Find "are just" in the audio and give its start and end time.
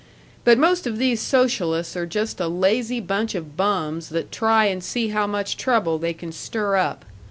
1.95-2.39